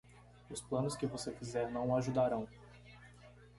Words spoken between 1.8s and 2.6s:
o ajudarão.